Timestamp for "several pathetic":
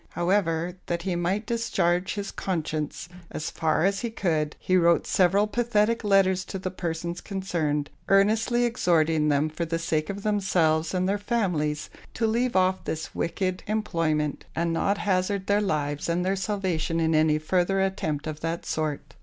5.05-6.03